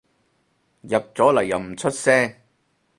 [0.81, 2.35] 入咗嚟又唔出聲